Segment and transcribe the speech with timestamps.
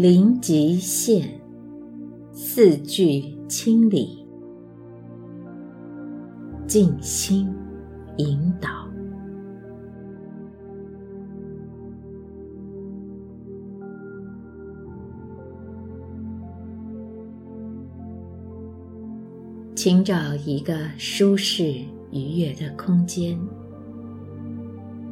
[0.00, 1.28] 临极限，
[2.32, 4.26] 四句清理，
[6.66, 7.46] 静心
[8.16, 8.70] 引导。
[19.74, 21.74] 请找一个舒适
[22.10, 23.38] 愉悦的空间，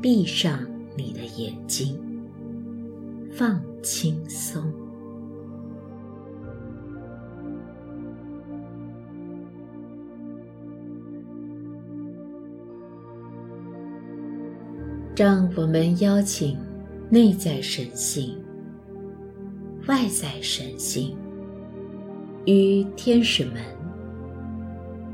[0.01, 0.61] 闭上
[0.97, 1.95] 你的眼睛，
[3.31, 4.63] 放轻松，
[15.17, 16.59] 让我们邀请
[17.11, 18.37] 内在神性、
[19.87, 21.17] 外在神性
[22.47, 23.63] 与天使们。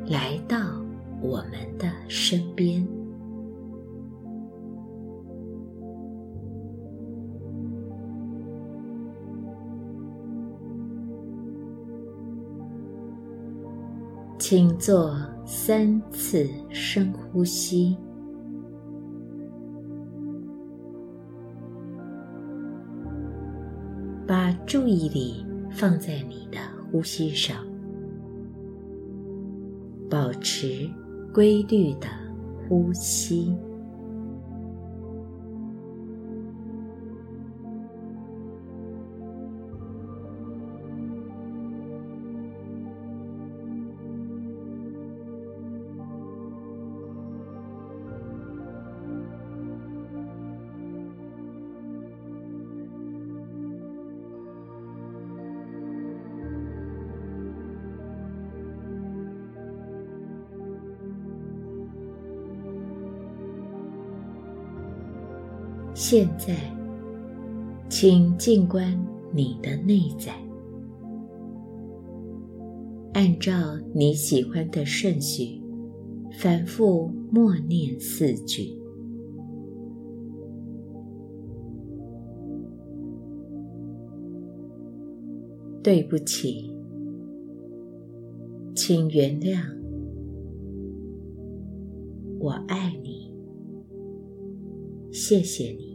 [0.07, 0.59] 来到
[1.23, 2.87] 我们的身边，
[14.47, 17.97] 请做三次深呼吸，
[24.27, 26.59] 把注意力放在你的
[26.93, 27.57] 呼吸上。
[30.11, 30.91] 保持
[31.33, 32.07] 规律的
[32.69, 33.57] 呼吸。
[66.07, 66.55] 现在，
[67.89, 68.95] 请静观
[69.33, 70.35] 你的内在，
[73.15, 73.55] 按照
[73.95, 75.63] 你喜欢的顺序，
[76.39, 78.79] 反复默念四句
[85.83, 86.71] ：“对不起，
[88.75, 89.59] 请原谅，
[92.39, 93.25] 我爱你。”
[95.11, 95.94] 谢谢你，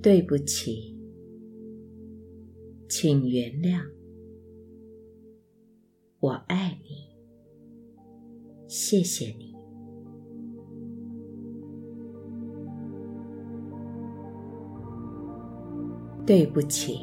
[0.00, 0.96] 对不起，
[2.88, 3.82] 请原谅，
[6.20, 7.16] 我爱你，
[8.68, 9.56] 谢谢你，
[16.24, 16.98] 对不起，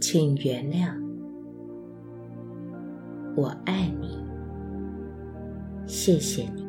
[0.00, 0.94] 请原谅，
[3.36, 4.18] 我爱你。
[5.86, 6.67] 谢谢你。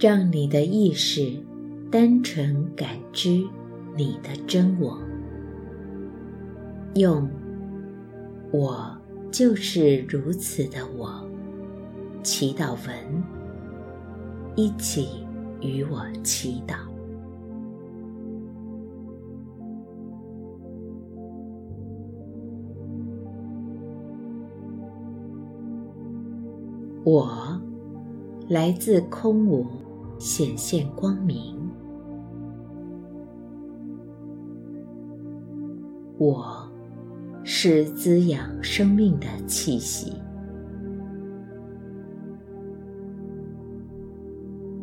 [0.00, 1.30] 让你的意识
[1.90, 3.46] 单纯感知。
[3.96, 4.98] 你的真我，
[6.94, 7.28] 用
[8.50, 8.96] “我
[9.30, 11.22] 就是如此的我”
[12.22, 13.22] 祈祷文，
[14.56, 15.26] 一起
[15.60, 16.76] 与我祈祷。
[27.04, 27.60] 我
[28.48, 29.66] 来自空无，
[30.20, 31.58] 显现光明。
[36.18, 36.70] 我
[37.42, 40.12] 是滋养生命的气息，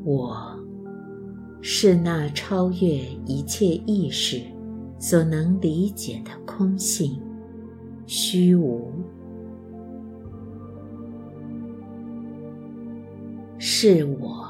[0.03, 0.35] 我
[1.61, 2.97] 是那超越
[3.27, 4.41] 一切意识
[4.97, 7.21] 所能理解的空性、
[8.07, 8.91] 虚无，
[13.59, 14.46] 是我，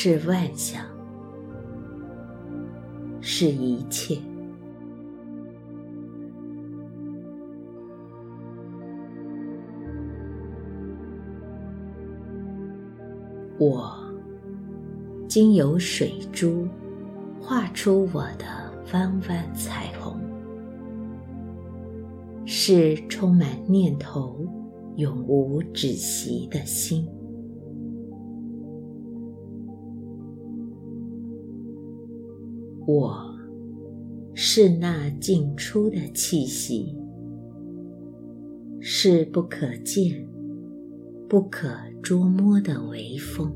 [0.00, 0.80] 是万象。
[3.20, 4.16] 是一切，
[13.58, 13.92] 我
[15.26, 16.68] 经由水珠
[17.40, 18.46] 画出我的
[18.92, 20.16] 弯弯彩虹，
[22.46, 24.46] 是充满念头、
[24.94, 27.04] 永无止息的心。
[32.90, 33.38] 我
[34.32, 36.96] 是那进出的气息，
[38.80, 40.26] 是不可见、
[41.28, 41.68] 不可
[42.02, 43.54] 捉摸的微风，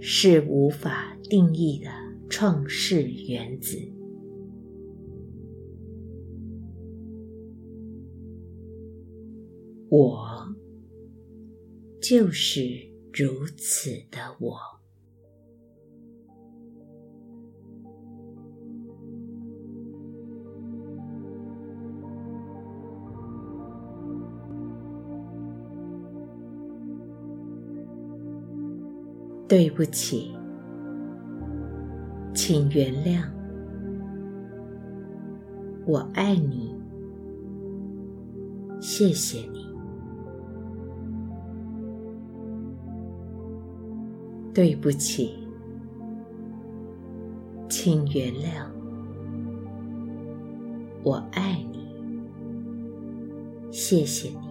[0.00, 1.88] 是无法定义的
[2.28, 3.78] 创世原子。
[9.88, 10.52] 我
[12.02, 12.60] 就是
[13.12, 14.83] 如此的我。
[29.54, 30.34] 对不起，
[32.34, 33.22] 请原谅。
[35.86, 36.74] 我爱你，
[38.80, 39.72] 谢谢你。
[44.52, 45.46] 对不起，
[47.68, 48.66] 请原谅。
[51.04, 51.94] 我爱你，
[53.70, 54.43] 谢谢你。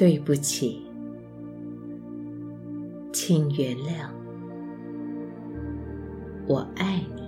[0.00, 0.86] 对不起，
[3.12, 4.08] 请原谅。
[6.48, 7.22] 我爱你，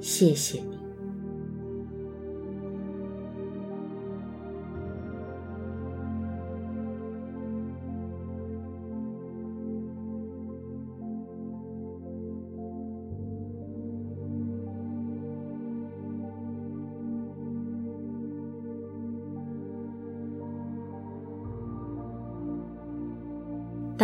[0.00, 0.75] 谢谢你。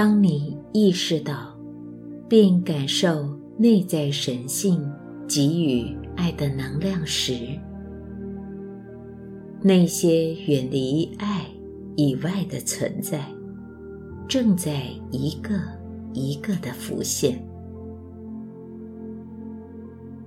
[0.02, 1.56] 当你意识到
[2.28, 4.84] 并感受内在神性
[5.28, 7.34] 给予爱的能量时，
[9.62, 11.46] 那些远离爱
[11.94, 13.25] 以外的存在，
[14.26, 15.54] 正在一个
[16.12, 17.40] 一个的浮现。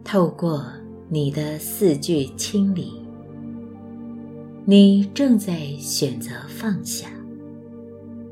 [0.06, 0.64] 透过
[1.10, 2.94] 你的四句清理，
[4.64, 7.10] 你正在选择放下、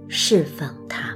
[0.08, 1.13] 释放它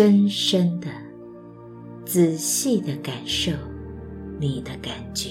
[0.00, 0.86] 深深的、
[2.04, 3.50] 仔细的感受
[4.38, 5.30] 你的感觉。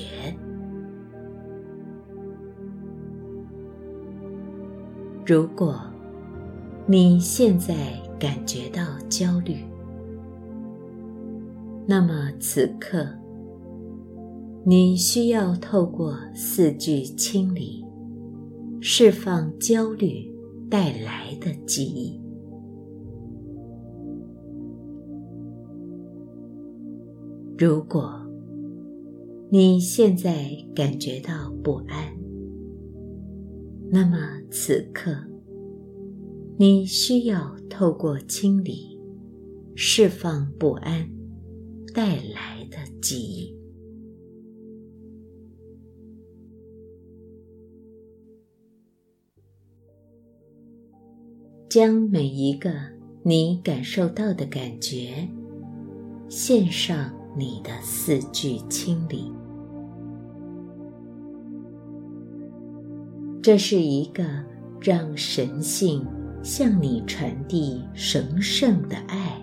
[5.25, 5.79] 如果
[6.85, 7.73] 你现在
[8.19, 9.63] 感觉到焦虑，
[11.87, 13.07] 那么此刻
[14.65, 17.85] 你需要透过四句清理，
[18.81, 20.29] 释放焦虑
[20.69, 22.26] 带来的记忆。
[27.59, 28.13] 如果
[29.49, 32.15] 你现在感觉到不安，
[33.89, 34.19] 那么
[34.51, 35.11] 此刻
[36.59, 38.99] 你需要透过清理、
[39.75, 41.09] 释放不安
[41.95, 43.57] 带来的记忆，
[51.67, 52.69] 将每一个
[53.23, 55.27] 你感受到的感觉
[56.29, 57.11] 献上。
[57.37, 59.31] 你的四句清理，
[63.43, 64.23] 这是一个
[64.81, 66.03] 让神性
[66.41, 69.39] 向你传递神圣的爱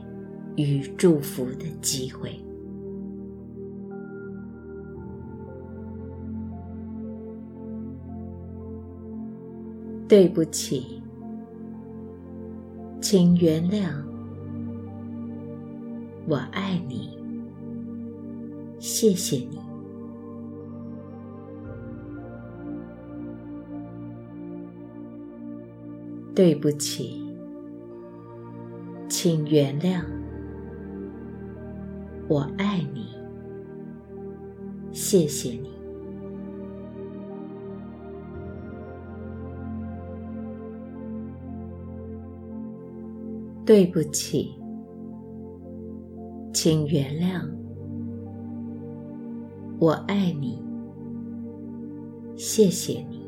[0.56, 2.32] 与祝福的机会。
[10.08, 11.00] 对不起，
[13.00, 13.88] 请原谅，
[16.26, 17.23] 我爱你。
[18.86, 19.58] 谢谢你。
[26.34, 27.24] 对不起，
[29.08, 30.04] 请原谅。
[32.28, 33.06] 我爱你。
[34.92, 35.70] 谢谢你。
[43.64, 44.58] 对不起，
[46.52, 47.63] 请原谅。
[49.84, 50.62] 我爱你，
[52.38, 53.23] 谢谢你。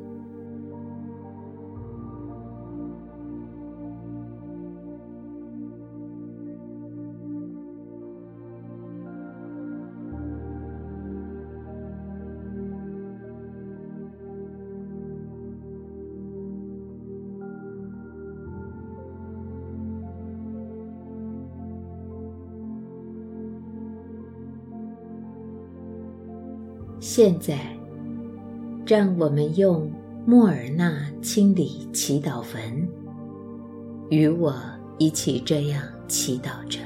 [27.18, 27.58] 现在，
[28.86, 29.90] 让我们用
[30.26, 32.86] 莫尔纳清理祈祷坟，
[34.10, 34.54] 与我
[34.98, 36.78] 一起这样祈祷着。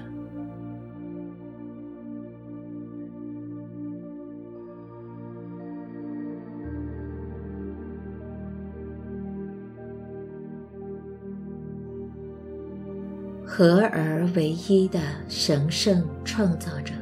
[13.44, 16.94] 合而为一的神圣创造者，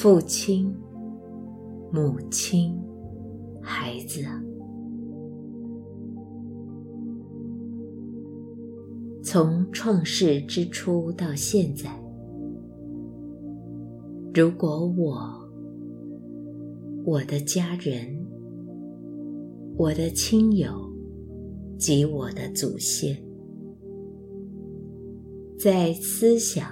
[0.00, 0.74] 父亲、
[1.92, 2.74] 母亲、
[3.60, 4.22] 孩子，
[9.22, 12.02] 从创世之初到现在，
[14.32, 15.20] 如果我、
[17.04, 18.26] 我的家人、
[19.76, 20.70] 我的亲友，
[21.76, 23.22] 及我的祖先，
[25.58, 26.66] 在思想、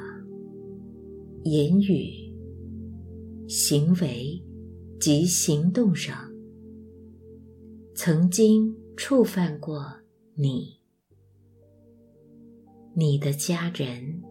[1.44, 2.17] 言语、
[3.48, 4.40] 行为
[5.00, 6.14] 及行动上，
[7.94, 9.82] 曾经触犯过
[10.34, 10.78] 你、
[12.94, 14.22] 你的家人、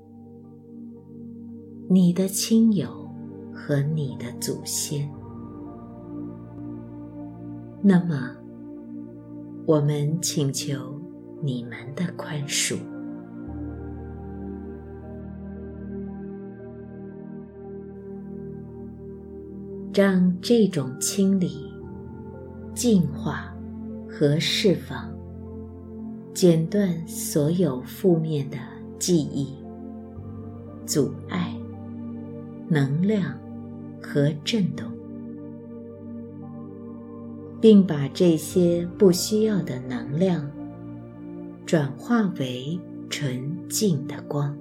[1.89, 3.09] 你的亲友
[3.51, 5.11] 和你的祖先，
[7.81, 8.35] 那么。
[9.65, 10.97] 我们请求
[11.43, 12.77] 你们的宽恕，
[19.97, 21.73] 让这种清理、
[22.75, 23.51] 净化
[24.07, 25.11] 和释放，
[26.35, 28.57] 剪断所有负面的
[28.99, 29.55] 记忆、
[30.85, 31.51] 阻碍、
[32.69, 33.35] 能量
[33.99, 34.85] 和震动。
[37.59, 40.47] 并把这些不需要的能量
[41.65, 44.55] 转化为纯净的光，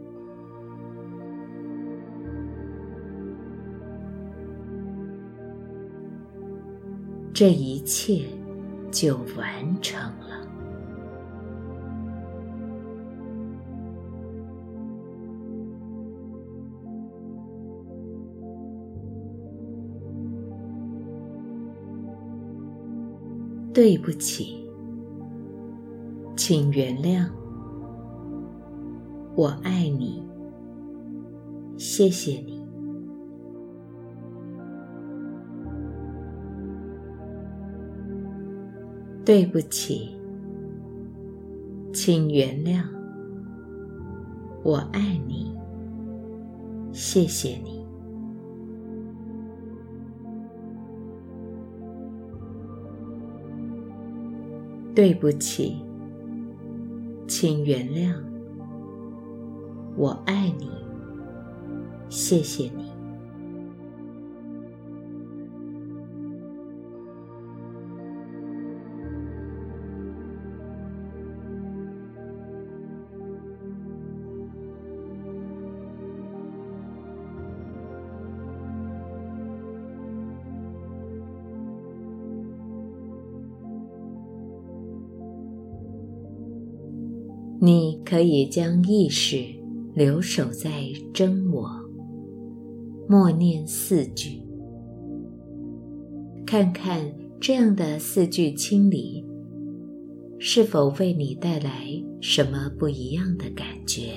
[7.39, 8.25] 这一切
[8.91, 10.49] 就完成了。
[23.75, 24.67] 对不起，
[26.35, 27.29] 请原谅。
[29.35, 30.23] 我爱你，
[31.77, 32.56] 谢谢你。
[39.27, 40.17] 对不起，
[41.93, 42.81] 请原谅。
[44.63, 45.53] 我爱你，
[46.93, 47.85] 谢谢你。
[54.95, 55.83] 对不起，
[57.27, 58.15] 请原谅。
[59.97, 60.71] 我爱你，
[62.09, 62.86] 谢谢你。
[87.59, 89.39] 你可以将意识
[89.95, 90.71] 留守在
[91.15, 91.69] 真我，
[93.09, 94.43] 默念四句，
[96.47, 97.11] 看看
[97.41, 99.25] 这样的四句清理
[100.39, 101.87] 是否为你带来
[102.21, 104.13] 什么不一样的感觉。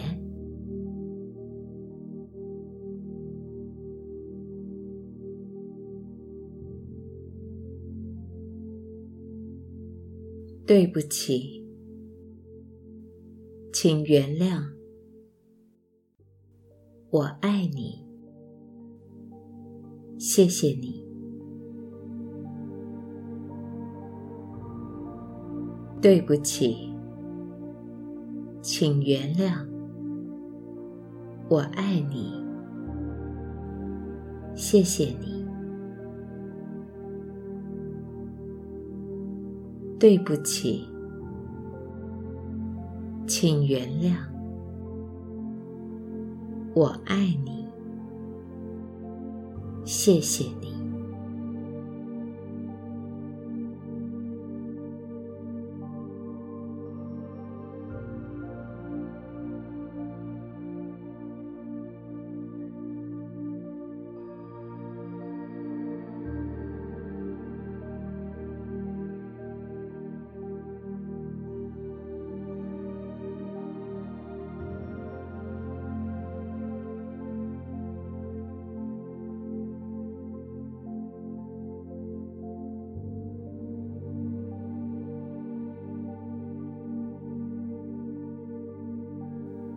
[10.65, 11.58] 对不起。
[13.81, 14.62] 请原谅，
[17.12, 18.05] 我爱你，
[20.17, 21.01] 谢谢你。
[26.01, 26.93] 对不起，
[28.62, 29.65] 请原谅，
[31.48, 32.33] 我爱你，
[34.55, 35.48] 谢谢你。
[39.98, 40.86] 对不起。
[43.29, 44.15] 请原谅，
[46.74, 47.67] 我爱你，
[49.86, 50.78] 谢谢你。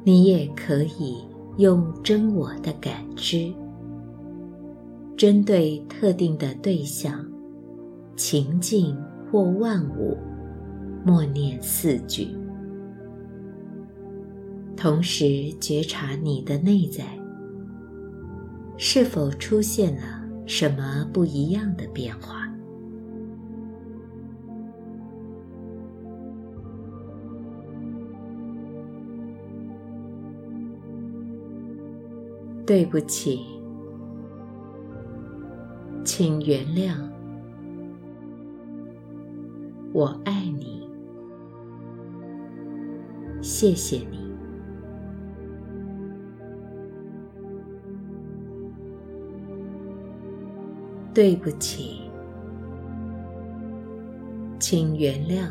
[0.04, 1.25] 你也可以
[1.59, 3.52] 用真我的感知，
[5.16, 7.25] 针对特定的对象、
[8.16, 8.97] 情境
[9.30, 10.18] 或万物，
[11.04, 12.28] 默念四句，
[14.76, 17.04] 同时觉察你的内在
[18.76, 22.41] 是否出现了什么不一样的变化。
[32.64, 33.40] 对不起，
[36.04, 36.95] 请原谅，
[39.92, 40.88] 我爱你，
[43.42, 44.23] 谢谢你。
[51.12, 52.11] 对不起，
[54.59, 55.47] 请原谅，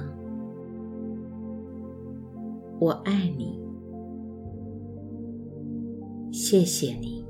[2.79, 3.60] 我爱你。
[6.51, 7.23] 谢谢你。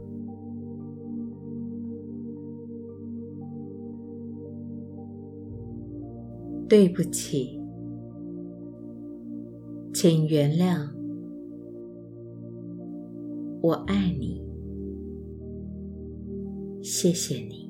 [6.67, 7.61] 对不起，
[9.93, 10.89] 请原谅。
[13.61, 14.43] 我爱你。
[16.81, 17.60] 谢谢你。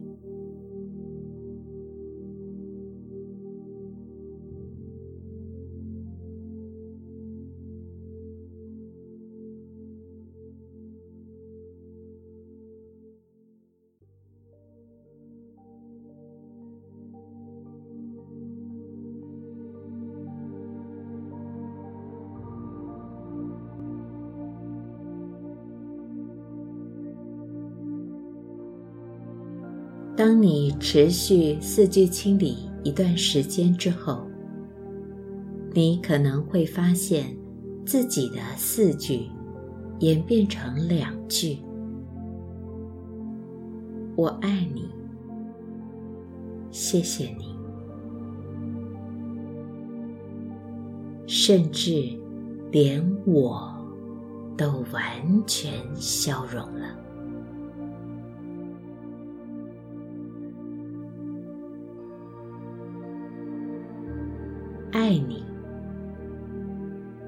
[30.24, 34.22] 当你持续四句清理一段时间之后，
[35.74, 37.36] 你可能会发现
[37.88, 39.26] 自己的四句
[39.98, 41.58] 演变成两句
[44.16, 44.88] ：“我爱你，
[46.70, 47.58] 谢谢你。”
[51.26, 52.16] 甚至
[52.70, 53.76] 连我
[54.56, 55.04] 都完
[55.48, 56.96] 全消融了。
[65.12, 65.44] 爱你，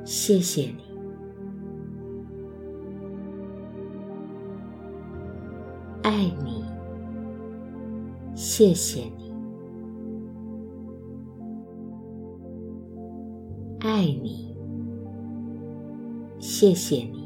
[0.06, 0.84] 谢谢你，
[6.02, 6.63] 爱你，
[8.36, 9.34] 谢谢你，
[13.82, 14.56] 爱你，
[16.39, 17.22] 谢谢你。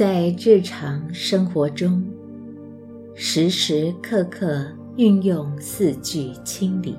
[0.00, 2.02] 在日常生活中，
[3.14, 6.96] 时时刻刻运用四句清理，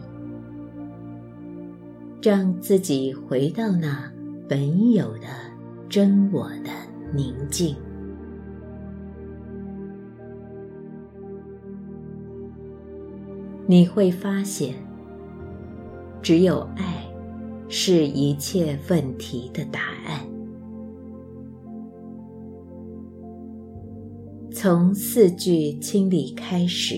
[2.22, 4.08] 让自己回到那
[4.48, 5.26] 本有的
[5.90, 6.70] 真我的
[7.12, 7.76] 宁静。
[13.66, 14.76] 你会发现，
[16.22, 17.04] 只有爱，
[17.68, 20.31] 是一切问题的答案。
[24.62, 26.94] 从四句清理开始，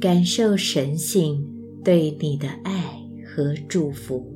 [0.00, 1.40] 感受神性
[1.84, 4.26] 对你的爱和祝福，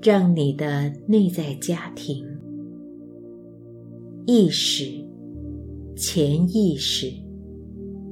[0.00, 2.24] 让你的内在家庭、
[4.24, 4.84] 意识、
[5.96, 7.12] 潜意识、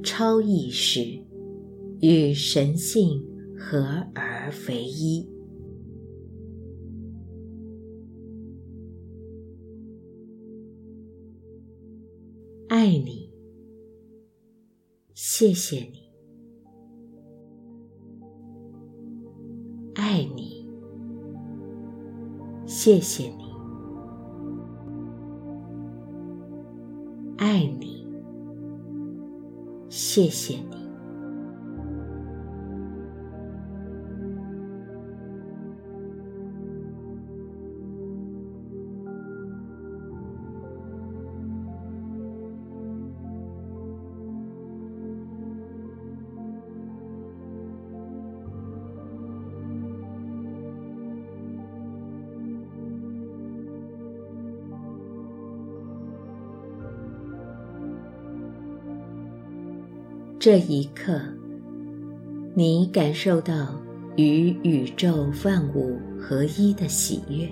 [0.03, 1.05] 超意识
[2.01, 3.17] 与神性
[3.57, 5.25] 合而为一。
[12.89, 13.31] 爱你，
[15.13, 16.11] 谢谢你，
[19.93, 20.67] 爱你，
[22.65, 23.53] 谢谢你，
[27.37, 28.07] 爱你，
[29.87, 30.78] 谢谢你。
[60.51, 61.21] 这一刻，
[62.55, 63.79] 你感受到
[64.15, 67.47] 与宇宙万物合一的喜悦。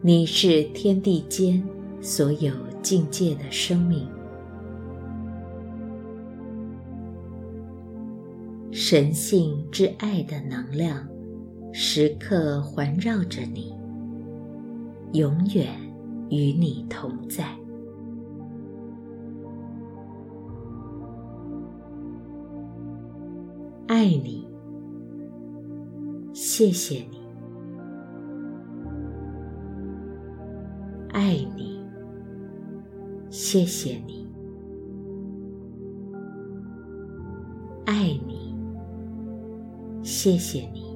[0.00, 1.60] 你是天地间
[2.00, 4.06] 所有境界的生命，
[8.70, 11.04] 神性之爱的能量
[11.72, 13.74] 时刻环绕着你，
[15.12, 15.74] 永远
[16.30, 17.56] 与你同在。
[23.98, 24.46] 爱你，
[26.32, 27.18] 谢谢你。
[31.08, 31.84] 爱你，
[33.28, 34.24] 谢谢你，
[37.86, 38.54] 爱你，
[40.04, 40.87] 谢谢你。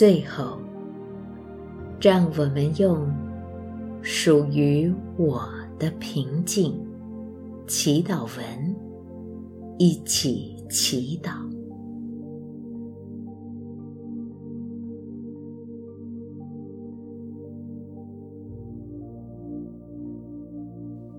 [0.00, 0.58] 最后，
[2.00, 3.06] 让我们用
[4.00, 5.46] 属于我
[5.78, 6.74] 的平静
[7.66, 8.74] 祈祷文
[9.76, 11.32] 一起祈祷。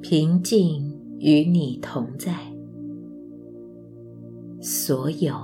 [0.02, 2.34] 平静与你同在，
[4.60, 5.36] 所有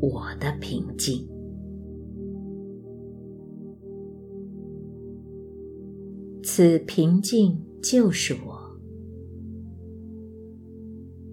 [0.00, 1.24] 我的平静。
[6.60, 8.78] 此平静就是我，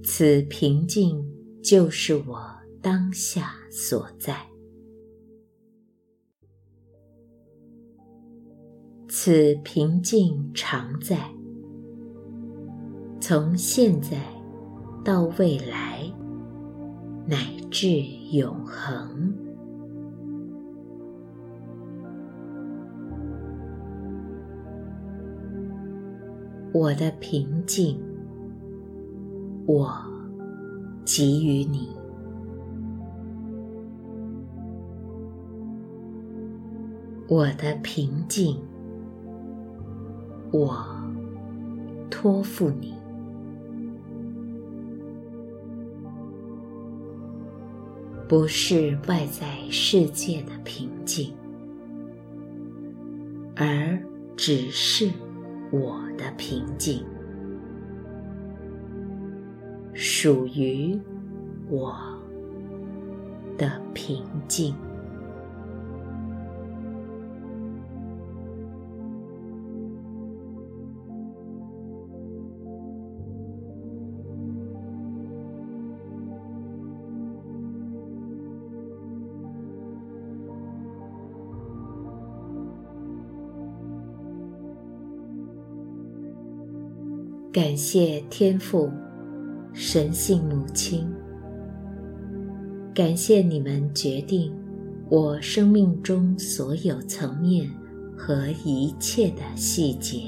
[0.02, 1.22] 此平静
[1.62, 2.40] 就是我
[2.82, 4.48] 当下所在，
[9.10, 11.30] 此平静常在，
[13.20, 14.18] 从现在
[15.04, 16.10] 到未来，
[17.28, 17.90] 乃至
[18.32, 19.27] 永恒。
[26.74, 27.98] 我的平静，
[29.66, 29.90] 我
[31.06, 31.88] 给予你；
[37.28, 38.60] 我的平静，
[40.52, 40.86] 我
[42.12, 42.94] 托付你。
[48.28, 51.34] 不是外在世界的平静，
[53.56, 53.98] 而
[54.36, 55.10] 只是。
[55.70, 57.04] 我的平静，
[59.94, 60.98] 属于
[61.70, 61.94] 我
[63.58, 64.74] 的平静。
[87.52, 88.92] 感谢天父、
[89.74, 91.08] 神性母亲，
[92.94, 94.54] 感谢你们决定
[95.10, 97.68] 我生命中所有层面
[98.16, 100.20] 和一切的细节。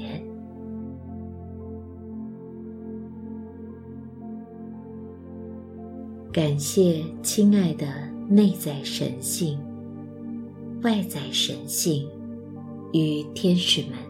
[6.32, 7.86] 感谢亲爱的
[8.28, 9.58] 内在神性、
[10.82, 12.08] 外在神性
[12.92, 14.09] 与天使们。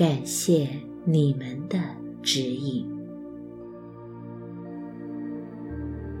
[0.00, 0.66] 感谢
[1.04, 1.78] 你们的
[2.22, 2.88] 指引，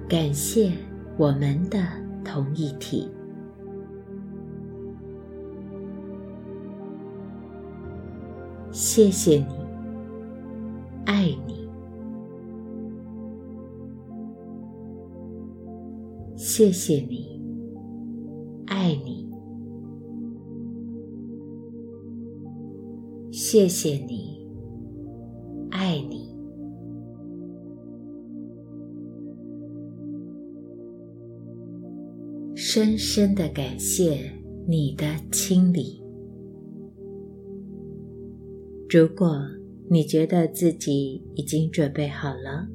[0.06, 0.70] 感谢
[1.16, 1.78] 我们的
[2.22, 3.10] 同一体，
[8.70, 9.46] 谢谢你，
[11.06, 11.66] 爱你，
[16.36, 17.39] 谢谢你，
[23.52, 24.46] 谢谢你，
[25.72, 26.30] 爱你。
[32.54, 34.20] 深深的感谢
[34.68, 36.00] 你的清理。
[38.88, 39.42] 如果
[39.90, 42.68] 你觉得自己已经准备好了，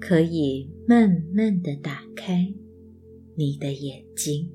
[0.00, 2.50] 可以慢慢的打开
[3.34, 4.50] 你的眼睛。